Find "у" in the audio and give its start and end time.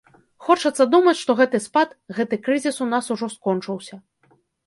2.87-2.89